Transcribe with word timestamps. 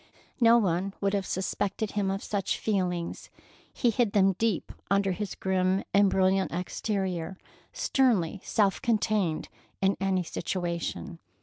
No 0.39 0.57
one 0.57 0.95
would 0.99 1.13
have 1.13 1.27
suspected 1.27 1.91
him 1.91 2.09
of 2.09 2.23
such 2.23 2.57
feelings. 2.57 3.29
He 3.71 3.91
hid 3.91 4.13
them 4.13 4.33
deep 4.39 4.71
under 4.89 5.11
his 5.11 5.35
grim 5.35 5.83
and 5.93 6.09
brilliant 6.09 6.51
exterior, 6.51 7.37
sternly 7.71 8.41
self 8.43 8.81
contained 8.81 9.47
in 9.79 9.97
any 10.01 10.23
situation. 10.23 11.19